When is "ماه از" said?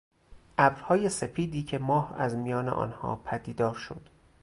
1.77-2.35